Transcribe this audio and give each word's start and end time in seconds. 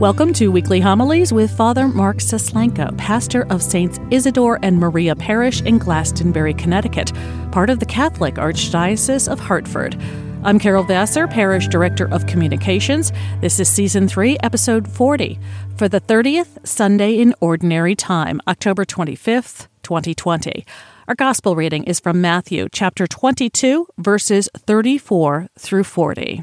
Welcome 0.00 0.32
to 0.32 0.50
Weekly 0.50 0.80
Homilies 0.80 1.30
with 1.30 1.54
Father 1.54 1.86
Mark 1.86 2.20
Suslenko, 2.20 2.96
pastor 2.96 3.42
of 3.50 3.62
Saints 3.62 4.00
Isidore 4.10 4.58
and 4.62 4.78
Maria 4.78 5.14
Parish 5.14 5.60
in 5.60 5.76
Glastonbury, 5.76 6.54
Connecticut, 6.54 7.12
part 7.52 7.68
of 7.68 7.80
the 7.80 7.84
Catholic 7.84 8.36
Archdiocese 8.36 9.30
of 9.30 9.38
Hartford. 9.38 10.00
I'm 10.42 10.58
Carol 10.58 10.84
Vassar, 10.84 11.28
Parish 11.28 11.68
Director 11.68 12.10
of 12.14 12.26
Communications. 12.26 13.12
This 13.42 13.60
is 13.60 13.68
Season 13.68 14.08
3, 14.08 14.38
Episode 14.42 14.88
40, 14.88 15.38
for 15.76 15.86
the 15.86 16.00
30th 16.00 16.66
Sunday 16.66 17.18
in 17.18 17.34
Ordinary 17.40 17.94
Time, 17.94 18.40
October 18.48 18.86
25th, 18.86 19.68
2020. 19.82 20.64
Our 21.08 21.14
Gospel 21.14 21.54
reading 21.54 21.84
is 21.84 22.00
from 22.00 22.22
Matthew 22.22 22.68
chapter 22.72 23.06
22, 23.06 23.86
verses 23.98 24.48
34 24.56 25.48
through 25.58 25.84
40. 25.84 26.42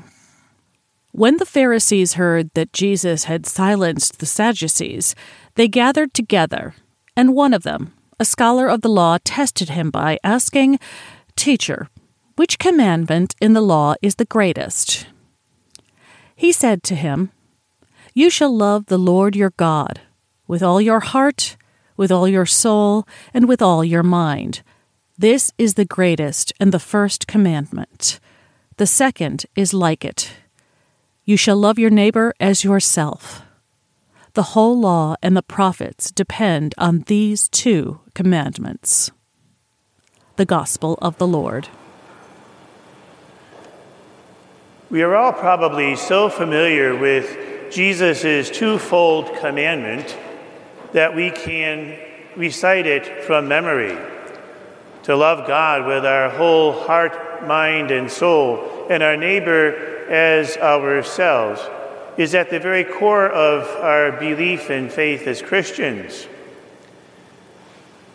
When 1.17 1.37
the 1.37 1.47
Pharisees 1.47 2.13
heard 2.13 2.51
that 2.53 2.71
Jesus 2.71 3.23
had 3.23 3.47
silenced 3.47 4.19
the 4.19 4.27
Sadducees, 4.27 5.15
they 5.55 5.67
gathered 5.67 6.13
together, 6.13 6.75
and 7.15 7.33
one 7.33 7.55
of 7.55 7.63
them, 7.63 7.91
a 8.19 8.23
scholar 8.23 8.67
of 8.67 8.81
the 8.81 8.89
law, 8.89 9.17
tested 9.23 9.69
him 9.69 9.89
by 9.89 10.19
asking, 10.23 10.77
Teacher, 11.35 11.89
which 12.35 12.59
commandment 12.59 13.33
in 13.41 13.53
the 13.53 13.61
law 13.61 13.95
is 13.99 14.17
the 14.17 14.25
greatest? 14.25 15.07
He 16.35 16.51
said 16.51 16.83
to 16.83 16.93
him, 16.93 17.31
You 18.13 18.29
shall 18.29 18.55
love 18.55 18.85
the 18.85 18.99
Lord 18.99 19.35
your 19.35 19.53
God 19.57 20.01
with 20.45 20.61
all 20.61 20.79
your 20.79 20.99
heart, 20.99 21.57
with 21.95 22.11
all 22.11 22.27
your 22.27 22.45
soul, 22.45 23.07
and 23.33 23.47
with 23.47 23.63
all 23.63 23.83
your 23.83 24.03
mind. 24.03 24.61
This 25.17 25.51
is 25.57 25.73
the 25.73 25.83
greatest 25.83 26.53
and 26.59 26.71
the 26.71 26.77
first 26.77 27.25
commandment. 27.25 28.19
The 28.75 28.85
second 28.85 29.47
is 29.55 29.73
like 29.73 30.05
it 30.05 30.31
you 31.27 31.35
shall 31.35 31.57
love 31.57 31.77
your 31.77 31.89
neighbor 31.89 32.33
as 32.39 32.63
yourself. 32.63 33.41
The 34.31 34.53
whole 34.53 34.79
law 34.79 35.17
and 35.21 35.35
the 35.35 35.43
prophets 35.43 36.09
depend 36.09 36.73
on 36.77 37.01
these 37.07 37.49
two 37.49 37.99
commandments. 38.15 39.11
The 40.37 40.45
Gospel 40.45 40.97
of 41.01 41.17
the 41.17 41.27
Lord. 41.27 41.67
We 44.89 45.03
are 45.03 45.17
all 45.17 45.33
probably 45.33 45.97
so 45.97 46.29
familiar 46.29 46.95
with 46.95 47.73
Jesus' 47.73 48.49
twofold 48.49 49.35
commandment 49.41 50.17
that 50.93 51.13
we 51.13 51.31
can 51.31 51.99
recite 52.37 52.87
it 52.87 53.25
from 53.25 53.49
memory 53.49 53.97
to 55.03 55.15
love 55.17 55.45
God 55.45 55.85
with 55.85 56.05
our 56.05 56.29
whole 56.29 56.71
heart, 56.71 57.45
mind, 57.45 57.91
and 57.91 58.09
soul, 58.09 58.87
and 58.89 59.03
our 59.03 59.17
neighbor 59.17 59.96
as 60.09 60.57
ourselves 60.57 61.61
is 62.17 62.33
at 62.33 62.49
the 62.49 62.59
very 62.59 62.83
core 62.83 63.29
of 63.29 63.67
our 63.83 64.11
belief 64.11 64.69
and 64.69 64.91
faith 64.91 65.27
as 65.27 65.41
Christians. 65.41 66.27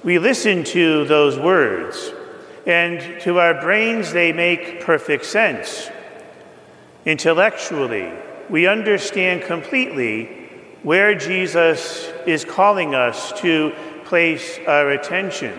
We 0.02 0.18
listen 0.18 0.64
to 0.64 1.04
those 1.04 1.38
words, 1.38 2.12
and 2.66 3.20
to 3.22 3.38
our 3.38 3.60
brains, 3.60 4.12
they 4.12 4.32
make 4.32 4.80
perfect 4.80 5.24
sense. 5.24 5.88
Intellectually, 7.04 8.12
we 8.50 8.66
understand 8.66 9.42
completely 9.42 10.24
where 10.82 11.14
Jesus 11.14 12.12
is 12.26 12.44
calling 12.44 12.94
us 12.94 13.32
to 13.40 13.72
place 14.04 14.58
our 14.66 14.90
attention. 14.90 15.58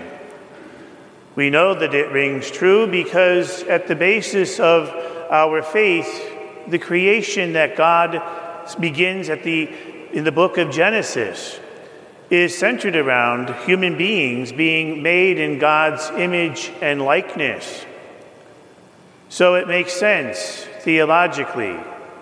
We 1.35 1.49
know 1.49 1.73
that 1.73 1.95
it 1.95 2.11
rings 2.11 2.51
true 2.51 2.87
because 2.87 3.63
at 3.63 3.87
the 3.87 3.95
basis 3.95 4.59
of 4.59 4.89
our 5.33 5.63
faith, 5.63 6.31
the 6.67 6.77
creation 6.77 7.53
that 7.53 7.75
God 7.75 8.21
begins 8.79 9.29
at 9.29 9.43
the, 9.43 9.67
in 10.13 10.23
the 10.23 10.31
book 10.31 10.59
of 10.59 10.69
Genesis 10.69 11.59
is 12.29 12.55
centered 12.55 12.95
around 12.95 13.53
human 13.65 13.97
beings 13.97 14.51
being 14.51 15.01
made 15.01 15.39
in 15.39 15.57
God's 15.57 16.07
image 16.11 16.71
and 16.81 17.01
likeness. 17.01 17.83
So 19.29 19.55
it 19.55 19.67
makes 19.67 19.93
sense 19.93 20.65
theologically 20.81 21.77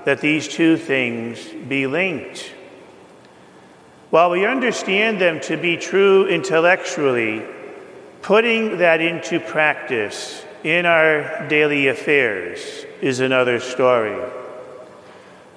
that 0.05 0.21
these 0.21 0.47
two 0.47 0.77
things 0.77 1.45
be 1.67 1.87
linked. 1.87 2.53
While 4.09 4.29
we 4.29 4.45
understand 4.45 5.19
them 5.19 5.41
to 5.41 5.57
be 5.57 5.75
true 5.75 6.27
intellectually, 6.27 7.45
putting 8.21 8.77
that 8.77 9.01
into 9.01 9.41
practice 9.41 10.45
in 10.63 10.85
our 10.85 11.47
daily 11.47 11.87
affairs 11.87 12.85
is 13.01 13.19
another 13.19 13.59
story. 13.59 14.19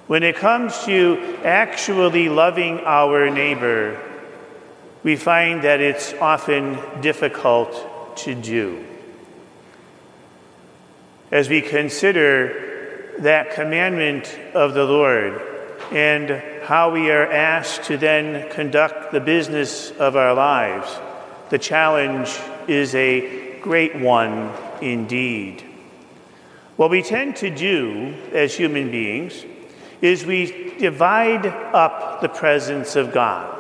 When 0.07 0.23
it 0.23 0.37
comes 0.37 0.85
to 0.85 1.39
actually 1.45 2.29
loving 2.29 2.81
our 2.81 3.31
neighbor, 3.31 4.01
we 5.03 5.17
find 5.17 5.63
that 5.63 5.81
it's 5.81 6.15
often 6.15 6.79
difficult 7.01 8.17
to 8.19 8.35
do. 8.35 8.85
As 11.31 11.49
we 11.49 11.61
consider 11.61 13.15
that 13.19 13.53
commandment 13.53 14.39
of 14.55 14.75
the 14.75 14.85
Lord 14.85 15.41
and 15.91 16.31
how 16.63 16.91
we 16.91 17.11
are 17.11 17.31
asked 17.31 17.85
to 17.85 17.99
then 17.99 18.51
conduct 18.51 19.13
the 19.13 19.21
business 19.21 19.91
of 19.91 20.17
our 20.17 20.35
lives, 20.35 20.89
the 21.51 21.59
challenge 21.59 22.31
is 22.69 22.95
a 22.95 23.59
great 23.61 23.97
one 23.97 24.53
indeed. 24.83 25.65
What 26.77 26.91
we 26.91 27.03
tend 27.03 27.37
to 27.37 27.51
do 27.51 28.15
as 28.33 28.55
human 28.55 28.91
beings 28.91 29.45
is 30.03 30.27
we 30.27 30.75
divide 30.79 31.47
up 31.47 32.21
the 32.21 32.29
presence 32.29 32.97
of 32.97 33.13
God. 33.13 33.55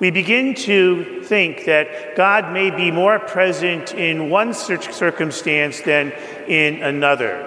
We 0.00 0.10
begin 0.10 0.54
to 0.54 1.22
think 1.24 1.64
that 1.64 2.14
God 2.16 2.52
may 2.52 2.70
be 2.70 2.90
more 2.90 3.18
present 3.18 3.94
in 3.94 4.30
one 4.30 4.54
circumstance 4.54 5.80
than 5.80 6.12
in 6.46 6.82
another. 6.82 7.44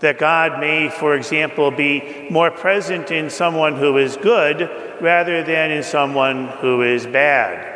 That 0.00 0.18
God 0.18 0.58
may, 0.58 0.88
for 0.88 1.14
example, 1.14 1.70
be 1.70 2.26
more 2.30 2.50
present 2.50 3.10
in 3.10 3.30
someone 3.30 3.76
who 3.76 3.98
is 3.98 4.16
good 4.16 4.70
rather 5.00 5.44
than 5.44 5.70
in 5.70 5.82
someone 5.82 6.48
who 6.48 6.82
is 6.82 7.06
bad. 7.06 7.66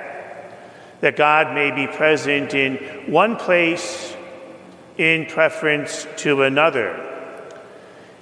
That 1.00 1.16
God 1.16 1.54
may 1.54 1.70
be 1.70 1.86
present 1.86 2.54
in 2.54 2.76
one 3.06 3.36
place 3.36 4.13
in 4.96 5.26
preference 5.26 6.06
to 6.18 6.42
another. 6.42 7.10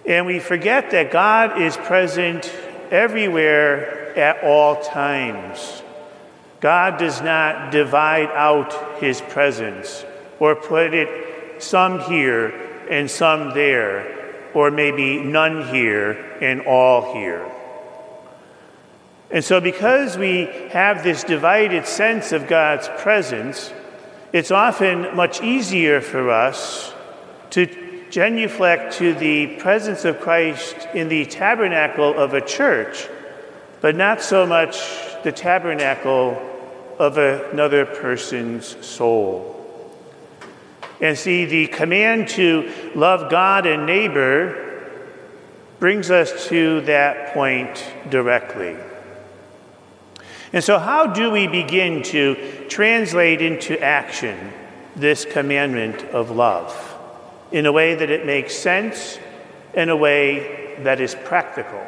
And 0.06 0.26
we 0.26 0.40
forget 0.40 0.90
that 0.90 1.12
God 1.12 1.60
is 1.60 1.76
present 1.76 2.52
everywhere 2.90 4.16
at 4.18 4.42
all 4.42 4.82
times. 4.82 5.82
God 6.60 6.98
does 6.98 7.20
not 7.20 7.72
divide 7.72 8.30
out 8.30 9.00
his 9.00 9.20
presence 9.20 10.04
or 10.38 10.54
put 10.54 10.94
it 10.94 11.62
some 11.62 12.00
here 12.00 12.48
and 12.90 13.10
some 13.10 13.54
there, 13.54 14.34
or 14.54 14.70
maybe 14.70 15.18
none 15.18 15.68
here 15.68 16.12
and 16.40 16.62
all 16.62 17.14
here. 17.14 17.50
And 19.30 19.42
so, 19.42 19.60
because 19.60 20.18
we 20.18 20.44
have 20.70 21.02
this 21.02 21.24
divided 21.24 21.86
sense 21.86 22.32
of 22.32 22.48
God's 22.48 22.88
presence, 22.98 23.72
it's 24.32 24.50
often 24.50 25.14
much 25.14 25.42
easier 25.42 26.00
for 26.00 26.30
us 26.30 26.92
to 27.50 27.66
genuflect 28.10 28.94
to 28.94 29.14
the 29.14 29.56
presence 29.56 30.04
of 30.04 30.20
Christ 30.20 30.88
in 30.94 31.08
the 31.08 31.26
tabernacle 31.26 32.14
of 32.18 32.34
a 32.34 32.40
church, 32.40 33.08
but 33.80 33.96
not 33.96 34.22
so 34.22 34.46
much 34.46 34.76
the 35.22 35.32
tabernacle 35.32 36.40
of 36.98 37.18
another 37.18 37.84
person's 37.84 38.84
soul. 38.84 39.48
And 41.00 41.18
see, 41.18 41.44
the 41.44 41.66
command 41.66 42.28
to 42.28 42.70
love 42.94 43.30
God 43.30 43.66
and 43.66 43.86
neighbor 43.86 44.88
brings 45.78 46.10
us 46.10 46.46
to 46.48 46.80
that 46.82 47.34
point 47.34 47.84
directly. 48.08 48.76
And 50.52 50.62
so, 50.62 50.78
how 50.78 51.06
do 51.06 51.30
we 51.30 51.46
begin 51.46 52.02
to 52.04 52.36
translate 52.68 53.40
into 53.40 53.80
action 53.82 54.52
this 54.94 55.24
commandment 55.24 56.02
of 56.04 56.30
love 56.30 56.98
in 57.50 57.64
a 57.64 57.72
way 57.72 57.94
that 57.94 58.10
it 58.10 58.26
makes 58.26 58.54
sense, 58.54 59.18
in 59.72 59.88
a 59.88 59.96
way 59.96 60.76
that 60.80 61.00
is 61.00 61.14
practical? 61.24 61.80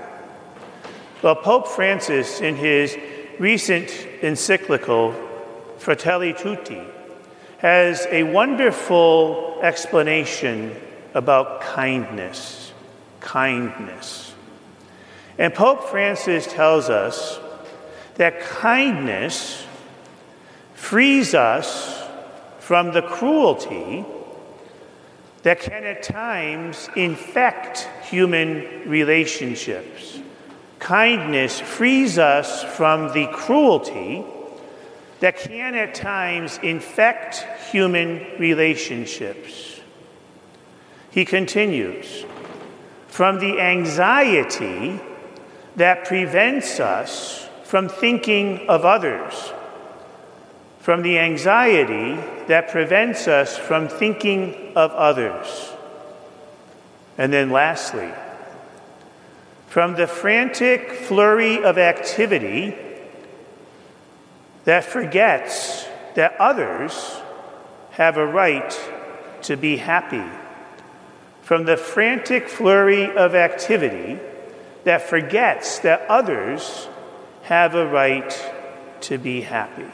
Well, 1.23 1.37
Pope 1.37 1.69
Francis, 1.69 2.41
in 2.41 2.57
his 2.57 2.97
recent 3.39 3.91
encyclical, 4.23 5.15
Fratelli 5.79 6.33
Tutti, 6.33 6.83
has 7.59 8.07
a 8.11 8.23
wonderful 8.23 9.59
explanation 9.63 10.75
about 11.13 11.61
kindness. 11.61 12.73
Kindness. 13.21 14.35
And 15.39 15.53
Pope 15.53 15.85
Francis 15.85 16.47
tells 16.47 16.89
us 16.89 17.39
that 18.15 18.41
kindness 18.41 19.67
frees 20.75 21.35
us 21.35 22.03
from 22.61 22.93
the 22.93 23.03
cruelty 23.03 24.05
that 25.43 25.61
can 25.61 25.85
at 25.85 26.03
times 26.03 26.89
infect 26.97 27.89
human 28.09 28.89
relationships. 28.89 30.21
kindness 30.79 31.61
frees 31.61 32.19
us 32.19 32.63
from 32.63 33.13
the 33.13 33.27
cruelty 33.29 34.25
that 35.21 35.39
can 35.39 35.75
at 35.75 35.95
times 35.95 36.59
infect 36.63 37.47
human 37.71 38.25
relationships. 38.39 39.81
He 41.11 41.25
continues 41.25 42.27
from 43.09 43.39
the 43.39 43.61
anxiety 43.61 45.01
that 45.77 46.05
prevents 46.05 46.81
us 46.81 47.44
from 47.65 47.89
thinking 47.89 48.69
of 48.69 48.85
others, 48.85 49.53
from 50.79 51.03
the 51.03 51.19
anxiety 51.19 52.15
that 52.47 52.69
prevents 52.69 53.27
us 53.27 53.57
from 53.57 53.89
thinking 53.89 54.73
of 54.77 54.93
others. 54.93 55.73
And 57.17 57.33
then 57.33 57.51
lastly, 57.51 58.11
from 59.67 59.95
the 59.95 60.07
frantic 60.07 60.93
flurry 60.93 61.65
of 61.65 61.79
activity 61.79 62.77
that 64.65 64.85
forgets 64.85 65.87
that 66.15 66.37
others 66.39 67.21
have 67.91 68.17
a 68.17 68.27
right 68.27 68.79
to 69.43 69.57
be 69.57 69.77
happy. 69.77 70.25
From 71.43 71.65
the 71.65 71.77
frantic 71.77 72.49
flurry 72.49 73.11
of 73.17 73.35
activity 73.35 74.19
that 74.85 75.03
forgets 75.03 75.79
that 75.81 76.03
others 76.09 76.89
have 77.45 77.75
a 77.75 77.87
right 77.87 78.53
to 79.03 79.19
be 79.19 79.43
happy. 79.43 79.91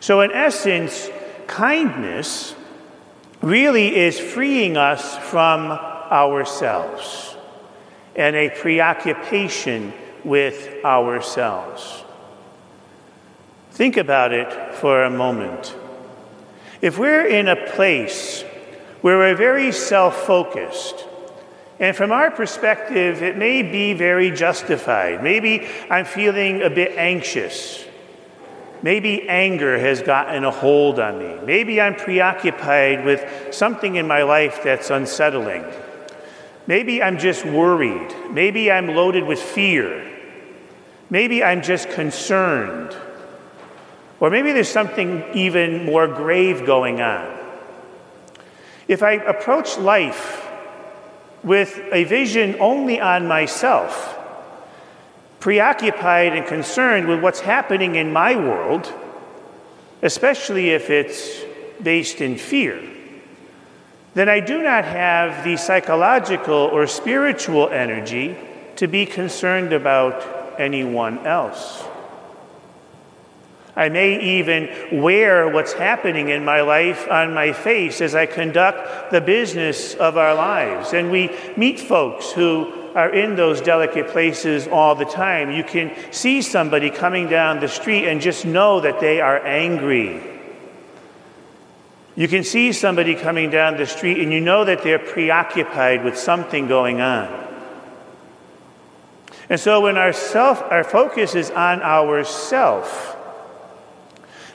So, 0.00 0.20
in 0.20 0.32
essence, 0.32 1.10
kindness 1.46 2.54
really 3.42 3.96
is 3.96 4.18
freeing 4.18 4.76
us 4.76 5.16
from 5.16 5.70
ourselves 5.70 7.36
and 8.14 8.36
a 8.36 8.50
preoccupation 8.50 9.92
with 10.24 10.84
ourselves. 10.84 12.04
Think 13.70 13.96
about 13.96 14.32
it 14.32 14.74
for 14.74 15.04
a 15.04 15.10
moment. 15.10 15.74
If 16.82 16.98
we're 16.98 17.26
in 17.26 17.48
a 17.48 17.56
place 17.70 18.42
where 19.00 19.16
we're 19.16 19.34
very 19.34 19.72
self 19.72 20.26
focused, 20.26 21.06
and 21.80 21.96
from 21.96 22.12
our 22.12 22.30
perspective, 22.30 23.22
it 23.22 23.38
may 23.38 23.62
be 23.62 23.94
very 23.94 24.30
justified. 24.30 25.22
Maybe 25.22 25.66
I'm 25.88 26.04
feeling 26.04 26.60
a 26.60 26.68
bit 26.68 26.98
anxious. 26.98 27.82
Maybe 28.82 29.26
anger 29.26 29.78
has 29.78 30.02
gotten 30.02 30.44
a 30.44 30.50
hold 30.50 31.00
on 31.00 31.18
me. 31.18 31.38
Maybe 31.44 31.80
I'm 31.80 31.96
preoccupied 31.96 33.06
with 33.06 33.54
something 33.54 33.96
in 33.96 34.06
my 34.06 34.22
life 34.22 34.62
that's 34.62 34.90
unsettling. 34.90 35.64
Maybe 36.66 37.02
I'm 37.02 37.18
just 37.18 37.46
worried. 37.46 38.14
Maybe 38.30 38.70
I'm 38.70 38.88
loaded 38.88 39.24
with 39.24 39.40
fear. 39.40 40.06
Maybe 41.08 41.42
I'm 41.42 41.62
just 41.62 41.88
concerned. 41.90 42.94
Or 44.20 44.28
maybe 44.28 44.52
there's 44.52 44.68
something 44.68 45.24
even 45.32 45.86
more 45.86 46.06
grave 46.06 46.66
going 46.66 47.00
on. 47.00 47.38
If 48.86 49.02
I 49.02 49.12
approach 49.12 49.78
life 49.78 50.39
with 51.42 51.80
a 51.92 52.04
vision 52.04 52.56
only 52.60 53.00
on 53.00 53.26
myself, 53.26 54.18
preoccupied 55.38 56.34
and 56.34 56.46
concerned 56.46 57.08
with 57.08 57.20
what's 57.20 57.40
happening 57.40 57.94
in 57.94 58.12
my 58.12 58.36
world, 58.36 58.92
especially 60.02 60.70
if 60.70 60.90
it's 60.90 61.40
based 61.82 62.20
in 62.20 62.36
fear, 62.36 62.80
then 64.14 64.28
I 64.28 64.40
do 64.40 64.62
not 64.62 64.84
have 64.84 65.44
the 65.44 65.56
psychological 65.56 66.54
or 66.54 66.86
spiritual 66.86 67.68
energy 67.68 68.36
to 68.76 68.88
be 68.88 69.06
concerned 69.06 69.72
about 69.72 70.60
anyone 70.60 71.26
else. 71.26 71.84
I 73.80 73.88
may 73.88 74.20
even 74.38 74.68
wear 74.92 75.48
what's 75.48 75.72
happening 75.72 76.28
in 76.28 76.44
my 76.44 76.60
life 76.60 77.10
on 77.10 77.32
my 77.32 77.54
face 77.54 78.02
as 78.02 78.14
I 78.14 78.26
conduct 78.26 79.10
the 79.10 79.22
business 79.22 79.94
of 79.94 80.18
our 80.18 80.34
lives. 80.34 80.92
And 80.92 81.10
we 81.10 81.34
meet 81.56 81.80
folks 81.80 82.30
who 82.30 82.70
are 82.94 83.08
in 83.08 83.36
those 83.36 83.62
delicate 83.62 84.08
places 84.08 84.68
all 84.68 84.94
the 84.96 85.06
time. 85.06 85.50
You 85.50 85.64
can 85.64 85.96
see 86.12 86.42
somebody 86.42 86.90
coming 86.90 87.30
down 87.30 87.60
the 87.60 87.68
street 87.68 88.06
and 88.06 88.20
just 88.20 88.44
know 88.44 88.80
that 88.80 89.00
they 89.00 89.22
are 89.22 89.38
angry. 89.46 90.20
You 92.16 92.28
can 92.28 92.44
see 92.44 92.74
somebody 92.74 93.14
coming 93.14 93.48
down 93.48 93.78
the 93.78 93.86
street 93.86 94.20
and 94.20 94.30
you 94.30 94.42
know 94.42 94.62
that 94.62 94.82
they're 94.82 94.98
preoccupied 94.98 96.04
with 96.04 96.18
something 96.18 96.68
going 96.68 97.00
on. 97.00 97.48
And 99.48 99.58
so 99.58 99.80
when 99.80 99.96
our 99.96 100.12
self 100.12 100.60
our 100.60 100.84
focus 100.84 101.34
is 101.34 101.50
on 101.50 101.80
ourself, 101.80 103.16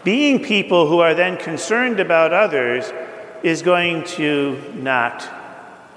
being 0.06 0.42
people 0.42 0.88
who 0.88 1.00
are 1.00 1.16
then 1.16 1.36
concerned 1.36 2.00
about 2.00 2.32
others 2.32 2.94
is 3.44 3.64
going 3.64 4.04
to 4.04 4.62
not 4.76 5.28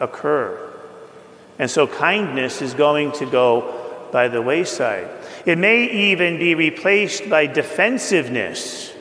occur. 0.00 0.58
And 1.58 1.70
so 1.70 1.86
kindness 1.86 2.62
is 2.62 2.72
going 2.72 3.12
to 3.12 3.26
go 3.26 4.08
by 4.10 4.28
the 4.28 4.40
wayside. 4.40 5.08
It 5.44 5.58
may 5.58 5.84
even 5.90 6.38
be 6.38 6.54
replaced 6.54 7.28
by 7.28 7.46
defensiveness, 7.46 8.94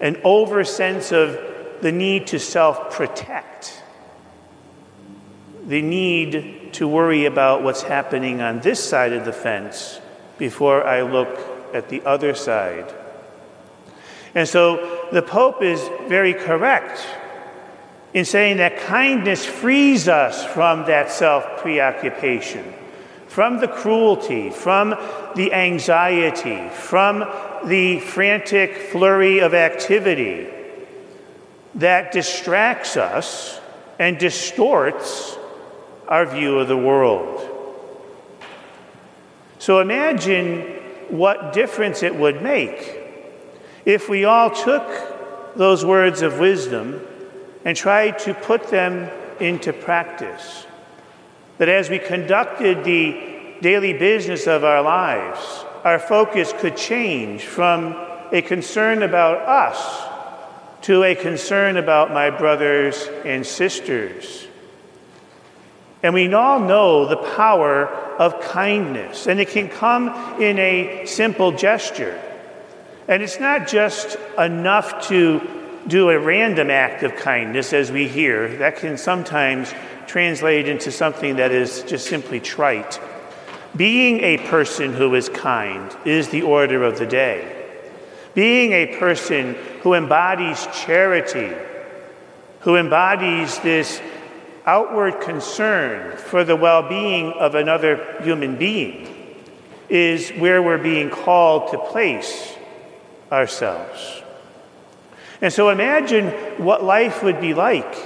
an 0.00 0.20
over 0.22 0.64
sense 0.64 1.12
of 1.12 1.38
the 1.80 1.90
need 1.90 2.26
to 2.28 2.38
self 2.38 2.92
protect, 2.92 3.82
the 5.66 5.80
need 5.80 6.74
to 6.74 6.86
worry 6.86 7.24
about 7.24 7.62
what's 7.62 7.82
happening 7.82 8.42
on 8.42 8.60
this 8.60 8.86
side 8.86 9.14
of 9.14 9.24
the 9.24 9.32
fence 9.32 9.98
before 10.36 10.86
I 10.86 11.00
look 11.00 11.38
at 11.72 11.88
the 11.88 12.02
other 12.04 12.34
side. 12.34 12.94
And 14.34 14.48
so 14.48 15.08
the 15.12 15.22
Pope 15.22 15.62
is 15.62 15.80
very 16.06 16.34
correct 16.34 17.04
in 18.12 18.24
saying 18.24 18.58
that 18.58 18.78
kindness 18.78 19.44
frees 19.44 20.08
us 20.08 20.44
from 20.44 20.86
that 20.86 21.10
self 21.10 21.58
preoccupation, 21.58 22.72
from 23.26 23.60
the 23.60 23.68
cruelty, 23.68 24.50
from 24.50 24.90
the 25.36 25.52
anxiety, 25.52 26.68
from 26.70 27.24
the 27.64 28.00
frantic 28.00 28.76
flurry 28.76 29.40
of 29.40 29.54
activity 29.54 30.48
that 31.76 32.12
distracts 32.12 32.96
us 32.96 33.60
and 33.98 34.18
distorts 34.18 35.36
our 36.08 36.26
view 36.26 36.58
of 36.58 36.66
the 36.66 36.76
world. 36.76 37.46
So 39.58 39.78
imagine 39.80 40.62
what 41.10 41.52
difference 41.52 42.02
it 42.02 42.16
would 42.16 42.42
make 42.42 43.09
if 43.90 44.08
we 44.08 44.24
all 44.24 44.50
took 44.50 45.56
those 45.56 45.84
words 45.84 46.22
of 46.22 46.38
wisdom 46.38 47.00
and 47.64 47.76
tried 47.76 48.18
to 48.20 48.32
put 48.32 48.68
them 48.68 49.10
into 49.40 49.72
practice, 49.72 50.64
that 51.58 51.68
as 51.68 51.90
we 51.90 51.98
conducted 51.98 52.84
the 52.84 53.58
daily 53.60 53.92
business 53.92 54.46
of 54.46 54.62
our 54.64 54.80
lives, 54.80 55.64
our 55.84 55.98
focus 55.98 56.54
could 56.58 56.76
change 56.76 57.42
from 57.42 57.96
a 58.32 58.40
concern 58.42 59.02
about 59.02 59.38
us 59.48 60.06
to 60.82 61.02
a 61.02 61.14
concern 61.14 61.76
about 61.76 62.12
my 62.12 62.30
brothers 62.30 63.08
and 63.24 63.44
sisters. 63.44 64.46
And 66.02 66.14
we 66.14 66.32
all 66.32 66.60
know 66.60 67.06
the 67.06 67.16
power 67.16 67.88
of 67.88 68.40
kindness, 68.40 69.26
and 69.26 69.40
it 69.40 69.48
can 69.48 69.68
come 69.68 70.08
in 70.40 70.58
a 70.58 71.04
simple 71.06 71.52
gesture. 71.52 72.29
And 73.10 73.24
it's 73.24 73.40
not 73.40 73.66
just 73.66 74.16
enough 74.38 75.08
to 75.08 75.40
do 75.88 76.10
a 76.10 76.18
random 76.20 76.70
act 76.70 77.02
of 77.02 77.16
kindness, 77.16 77.72
as 77.72 77.90
we 77.90 78.06
hear. 78.06 78.56
That 78.58 78.76
can 78.76 78.96
sometimes 78.96 79.74
translate 80.06 80.68
into 80.68 80.92
something 80.92 81.34
that 81.36 81.50
is 81.50 81.82
just 81.82 82.06
simply 82.06 82.38
trite. 82.38 83.00
Being 83.74 84.20
a 84.20 84.38
person 84.48 84.92
who 84.92 85.16
is 85.16 85.28
kind 85.28 85.92
is 86.04 86.28
the 86.28 86.42
order 86.42 86.84
of 86.84 87.00
the 87.00 87.06
day. 87.06 87.66
Being 88.34 88.70
a 88.70 88.96
person 88.96 89.54
who 89.82 89.94
embodies 89.94 90.68
charity, 90.72 91.52
who 92.60 92.76
embodies 92.76 93.58
this 93.58 94.00
outward 94.66 95.20
concern 95.20 96.16
for 96.16 96.44
the 96.44 96.54
well 96.54 96.88
being 96.88 97.32
of 97.32 97.56
another 97.56 98.22
human 98.22 98.56
being, 98.56 99.36
is 99.88 100.30
where 100.30 100.62
we're 100.62 100.78
being 100.78 101.10
called 101.10 101.72
to 101.72 101.78
place 101.78 102.56
ourselves. 103.30 104.22
And 105.40 105.52
so 105.52 105.70
imagine 105.70 106.28
what 106.62 106.84
life 106.84 107.22
would 107.22 107.40
be 107.40 107.54
like 107.54 107.96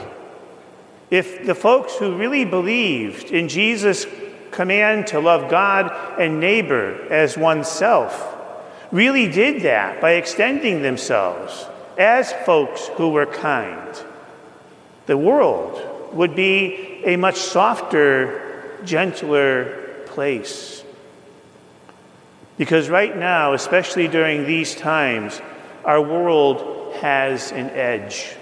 if 1.11 1.45
the 1.45 1.55
folks 1.55 1.97
who 1.97 2.17
really 2.17 2.45
believed 2.45 3.31
in 3.31 3.49
Jesus' 3.49 4.07
command 4.51 5.09
to 5.09 5.19
love 5.19 5.51
God 5.51 5.93
and 6.19 6.41
neighbor 6.41 7.07
as 7.11 7.37
oneself 7.37 8.31
really 8.93 9.29
did 9.29 9.63
that 9.63 10.01
by 10.01 10.13
extending 10.13 10.83
themselves 10.83 11.67
as 11.99 12.33
folks 12.45 12.87
who 12.97 13.11
were 13.11 13.27
kind. 13.27 14.03
The 15.07 15.17
world 15.17 16.15
would 16.15 16.37
be 16.37 17.01
a 17.05 17.17
much 17.17 17.37
softer, 17.37 18.81
gentler 18.85 20.03
place. 20.07 20.84
Because 22.57 22.89
right 22.89 23.17
now, 23.17 23.53
especially 23.53 24.09
during 24.09 24.47
these 24.47 24.75
times, 24.75 25.41
our 25.85 26.01
world 26.01 26.95
has 26.97 27.51
an 27.53 27.71
edge. 27.71 28.37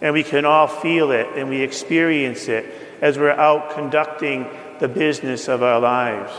And 0.00 0.12
we 0.14 0.22
can 0.22 0.44
all 0.44 0.68
feel 0.68 1.10
it 1.10 1.26
and 1.34 1.48
we 1.48 1.62
experience 1.62 2.48
it 2.48 2.66
as 3.00 3.18
we're 3.18 3.30
out 3.30 3.74
conducting 3.74 4.46
the 4.78 4.88
business 4.88 5.48
of 5.48 5.62
our 5.62 5.80
lives. 5.80 6.32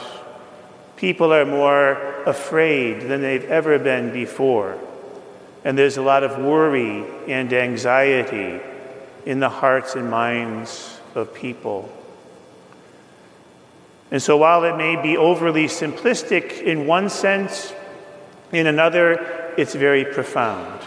People 0.96 1.34
are 1.34 1.46
more 1.46 2.24
afraid 2.24 3.02
than 3.02 3.22
they've 3.22 3.46
ever 3.46 3.80
been 3.80 4.14
before. 4.14 4.78
And 5.64 5.78
there's 5.78 5.98
a 5.98 6.02
lot 6.02 6.24
of 6.24 6.38
worry 6.38 7.06
and 7.28 7.52
anxiety 7.52 8.62
in 9.26 9.40
the 9.40 9.50
hearts 9.50 9.96
and 9.96 10.10
minds 10.10 11.00
of 11.16 11.34
people. 11.34 11.92
And 14.12 14.22
so, 14.22 14.38
while 14.38 14.64
it 14.64 14.76
may 14.76 15.02
be 15.02 15.18
overly 15.18 15.66
simplistic 15.66 16.62
in 16.62 16.88
one 16.88 17.10
sense, 17.10 17.74
in 18.52 18.66
another, 18.66 19.54
it's 19.58 19.76
very 19.76 20.06
profound. 20.06 20.82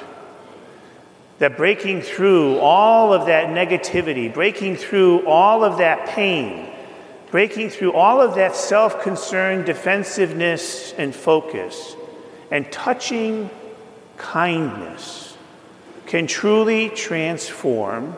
That 1.38 1.56
breaking 1.56 2.02
through 2.02 2.58
all 2.58 3.12
of 3.12 3.26
that 3.26 3.48
negativity, 3.48 4.32
breaking 4.32 4.76
through 4.76 5.26
all 5.26 5.64
of 5.64 5.78
that 5.78 6.08
pain, 6.08 6.68
breaking 7.30 7.70
through 7.70 7.92
all 7.92 8.20
of 8.20 8.34
that 8.34 8.56
self 8.56 9.02
concern, 9.02 9.64
defensiveness, 9.64 10.92
and 10.92 11.14
focus, 11.14 11.96
and 12.50 12.70
touching 12.72 13.50
kindness 14.16 15.36
can 16.06 16.26
truly 16.26 16.90
transform 16.90 18.16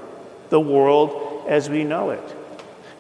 the 0.49 0.61
world 0.61 1.45
as 1.49 1.69
we 1.69 1.85
know 1.85 2.11
it. 2.11 2.37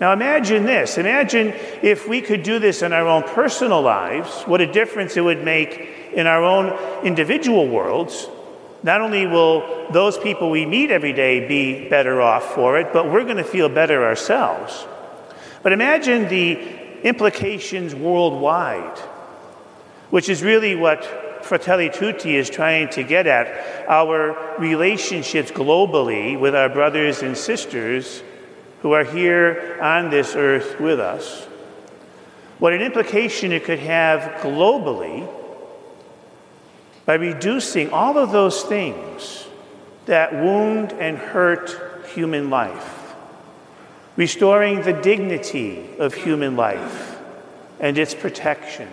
Now 0.00 0.12
imagine 0.12 0.64
this. 0.64 0.98
Imagine 0.98 1.54
if 1.82 2.08
we 2.08 2.20
could 2.20 2.42
do 2.42 2.58
this 2.58 2.82
in 2.82 2.92
our 2.92 3.06
own 3.06 3.22
personal 3.22 3.80
lives, 3.80 4.42
what 4.42 4.60
a 4.60 4.70
difference 4.70 5.16
it 5.16 5.20
would 5.20 5.44
make 5.44 6.10
in 6.12 6.26
our 6.26 6.42
own 6.42 7.04
individual 7.04 7.68
worlds. 7.68 8.28
Not 8.82 9.00
only 9.00 9.26
will 9.26 9.90
those 9.92 10.18
people 10.18 10.50
we 10.50 10.66
meet 10.66 10.90
every 10.90 11.12
day 11.12 11.46
be 11.46 11.88
better 11.88 12.20
off 12.20 12.54
for 12.54 12.78
it, 12.78 12.92
but 12.92 13.10
we're 13.10 13.24
going 13.24 13.38
to 13.38 13.44
feel 13.44 13.68
better 13.68 14.04
ourselves. 14.04 14.86
But 15.62 15.72
imagine 15.72 16.28
the 16.28 16.58
implications 17.02 17.94
worldwide, 17.94 18.98
which 20.10 20.28
is 20.28 20.42
really 20.42 20.74
what 20.74 21.04
Fratelli 21.44 21.88
Tutti 21.88 22.36
is 22.36 22.50
trying 22.50 22.88
to 22.90 23.02
get 23.02 23.26
at 23.26 23.88
our 23.88 24.56
relationships 24.58 25.50
globally 25.50 26.38
with 26.38 26.54
our 26.54 26.68
brothers 26.68 27.22
and 27.22 27.36
sisters 27.36 28.22
who 28.84 28.92
are 28.92 29.04
here 29.04 29.78
on 29.80 30.10
this 30.10 30.36
earth 30.36 30.78
with 30.78 31.00
us. 31.00 31.46
What 32.58 32.74
an 32.74 32.82
implication 32.82 33.50
it 33.50 33.64
could 33.64 33.78
have 33.78 34.42
globally 34.42 35.26
by 37.06 37.14
reducing 37.14 37.88
all 37.94 38.18
of 38.18 38.30
those 38.30 38.62
things 38.62 39.46
that 40.04 40.34
wound 40.34 40.92
and 40.92 41.16
hurt 41.16 42.04
human 42.08 42.50
life, 42.50 43.14
restoring 44.16 44.82
the 44.82 44.92
dignity 44.92 45.88
of 45.98 46.12
human 46.12 46.54
life 46.54 47.18
and 47.80 47.96
its 47.96 48.14
protection, 48.14 48.90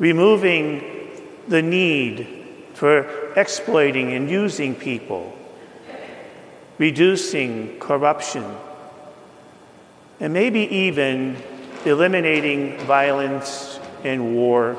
removing 0.00 0.82
the 1.46 1.62
need 1.62 2.26
for 2.74 3.32
exploiting 3.36 4.14
and 4.14 4.28
using 4.28 4.74
people 4.74 5.35
reducing 6.78 7.78
corruption, 7.78 8.44
and 10.20 10.32
maybe 10.32 10.60
even 10.60 11.36
eliminating 11.84 12.78
violence 12.80 13.78
and 14.04 14.34
war. 14.34 14.76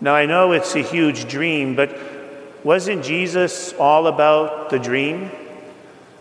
Now, 0.00 0.14
I 0.14 0.26
know 0.26 0.52
it's 0.52 0.74
a 0.74 0.82
huge 0.82 1.28
dream, 1.28 1.76
but 1.76 1.96
wasn't 2.64 3.04
Jesus 3.04 3.72
all 3.74 4.06
about 4.06 4.70
the 4.70 4.78
dream? 4.78 5.30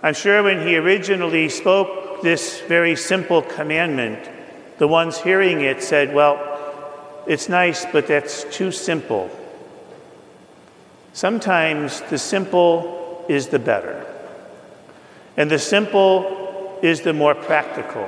I'm 0.03 0.13
sure 0.13 0.41
when 0.41 0.65
he 0.65 0.77
originally 0.77 1.49
spoke 1.49 2.21
this 2.21 2.61
very 2.61 2.95
simple 2.95 3.41
commandment, 3.41 4.29
the 4.77 4.87
ones 4.87 5.19
hearing 5.19 5.61
it 5.61 5.83
said, 5.83 6.13
Well, 6.13 6.47
it's 7.27 7.49
nice, 7.49 7.85
but 7.85 8.07
that's 8.07 8.43
too 8.45 8.71
simple. 8.71 9.29
Sometimes 11.13 12.01
the 12.09 12.17
simple 12.17 13.00
is 13.27 13.47
the 13.47 13.59
better. 13.59 14.05
And 15.37 15.49
the 15.49 15.59
simple 15.59 16.79
is 16.81 17.01
the 17.01 17.13
more 17.13 17.35
practical. 17.35 18.07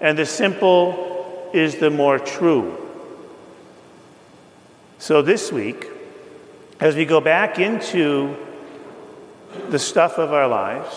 And 0.00 0.18
the 0.18 0.26
simple 0.26 1.50
is 1.52 1.76
the 1.76 1.90
more 1.90 2.18
true. 2.18 2.76
So 4.98 5.22
this 5.22 5.52
week, 5.52 5.86
as 6.80 6.96
we 6.96 7.04
go 7.04 7.20
back 7.20 7.58
into 7.58 8.36
the 9.68 9.78
stuff 9.78 10.18
of 10.18 10.32
our 10.32 10.48
lives, 10.48 10.94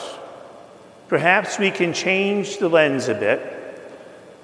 perhaps 1.08 1.60
we 1.60 1.72
can 1.72 1.94
change 1.94 2.58
the 2.58 2.70
lens 2.70 3.08
a 3.08 3.14
bit 3.14 3.56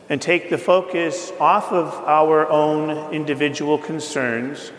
and 0.07 0.21
take 0.21 0.49
the 0.49 0.57
focus 0.57 1.31
off 1.39 1.71
of 1.71 1.93
our 2.05 2.47
own 2.49 3.13
individual 3.13 3.77
concerns, 3.77 4.71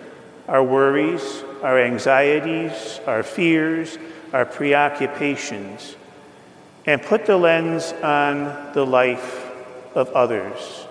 our 0.47 0.63
worries, 0.63 1.43
our 1.63 1.81
anxieties, 1.81 3.01
our 3.07 3.23
fears, 3.23 3.99
our 4.33 4.45
preoccupations, 4.45 5.97
and 6.85 7.03
put 7.03 7.27
the 7.27 7.37
lens 7.37 7.93
on 8.03 8.73
the 8.73 8.85
life 8.85 9.51
of 9.95 10.09
others 10.11 10.87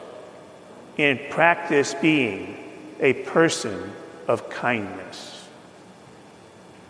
and 0.97 1.19
practice 1.29 1.93
being 1.95 2.57
a 2.99 3.13
person 3.13 3.91
of 4.27 4.49
kindness. 4.49 5.34